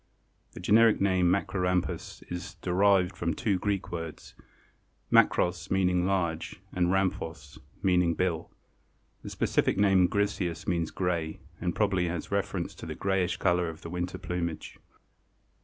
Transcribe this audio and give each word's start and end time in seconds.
The 0.53 0.59
generic 0.59 0.99
name 0.99 1.29
Macrorhamphus 1.29 2.23
is 2.31 2.55
derived 2.55 3.15
from 3.15 3.35
two 3.35 3.59
Greek 3.59 3.91
words, 3.91 4.33
makros, 5.11 5.69
meaning 5.69 6.07
large, 6.07 6.59
and 6.73 6.87
rhamphos, 6.87 7.59
meaning 7.83 8.15
bill. 8.15 8.49
The 9.21 9.29
specific 9.29 9.77
name 9.77 10.07
griseus 10.09 10.67
means 10.67 10.89
gray, 10.89 11.39
and 11.59 11.75
probably 11.75 12.07
has 12.07 12.31
reference 12.31 12.73
to 12.77 12.87
the 12.87 12.95
grayish 12.95 13.37
color 13.37 13.69
of 13.69 13.81
the 13.83 13.91
winter 13.91 14.17
plumage. 14.17 14.79